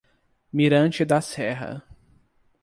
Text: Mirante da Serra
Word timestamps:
Mirante 0.51 1.05
da 1.05 1.21
Serra 1.21 1.83